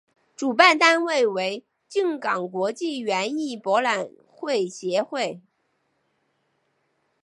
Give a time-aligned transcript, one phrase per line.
[0.35, 5.39] 主办单位为静冈国际园艺博览会协会。